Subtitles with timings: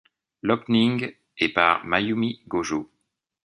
[0.41, 2.89] L'opening est par Mayumi Gojo.